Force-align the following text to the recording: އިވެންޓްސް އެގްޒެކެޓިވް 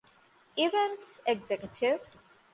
އިވެންޓްސް 0.57 1.17
އެގްޒެކެޓިވް 1.27 2.05